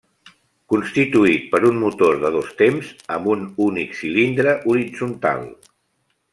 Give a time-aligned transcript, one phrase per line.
[0.73, 5.49] Constituït per un Motor de dos temps amb un únic cilindre horitzontal.